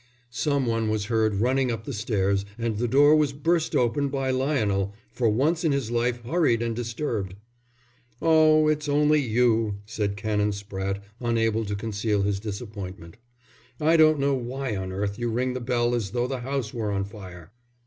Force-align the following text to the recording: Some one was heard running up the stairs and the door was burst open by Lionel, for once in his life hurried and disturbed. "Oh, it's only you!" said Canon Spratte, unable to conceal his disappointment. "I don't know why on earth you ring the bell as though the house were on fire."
Some 0.33 0.65
one 0.65 0.89
was 0.89 1.05
heard 1.13 1.35
running 1.41 1.71
up 1.71 1.83
the 1.83 1.93
stairs 1.93 2.43
and 2.57 2.75
the 2.79 2.87
door 2.87 3.15
was 3.15 3.33
burst 3.33 3.75
open 3.75 4.09
by 4.09 4.31
Lionel, 4.31 4.95
for 5.11 5.29
once 5.29 5.63
in 5.63 5.71
his 5.71 5.91
life 5.91 6.23
hurried 6.23 6.63
and 6.63 6.75
disturbed. 6.75 7.35
"Oh, 8.19 8.67
it's 8.67 8.89
only 8.89 9.19
you!" 9.21 9.75
said 9.85 10.17
Canon 10.17 10.53
Spratte, 10.53 11.03
unable 11.19 11.65
to 11.65 11.75
conceal 11.75 12.23
his 12.23 12.39
disappointment. 12.39 13.17
"I 13.79 13.95
don't 13.95 14.17
know 14.17 14.33
why 14.33 14.75
on 14.75 14.91
earth 14.91 15.19
you 15.19 15.29
ring 15.29 15.53
the 15.53 15.59
bell 15.59 15.93
as 15.93 16.09
though 16.09 16.25
the 16.25 16.39
house 16.39 16.73
were 16.73 16.91
on 16.91 17.05
fire." 17.05 17.51